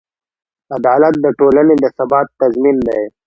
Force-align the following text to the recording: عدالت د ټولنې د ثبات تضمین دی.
عدالت 0.75 1.13
د 1.21 1.25
ټولنې 1.39 1.75
د 1.79 1.85
ثبات 1.97 2.27
تضمین 2.41 2.77
دی. 2.87 3.01